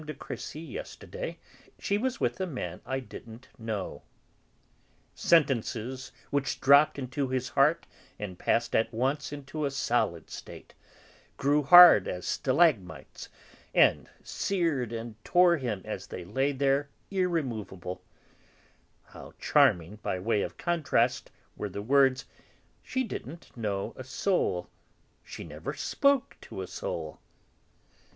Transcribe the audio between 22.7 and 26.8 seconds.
"She didn't know a soul; she never spoke to a